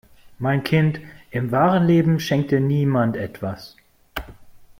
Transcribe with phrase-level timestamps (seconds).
[0.39, 0.99] Mein Kind,
[1.29, 3.77] im wahren Leben schenkt dir niemand etwas.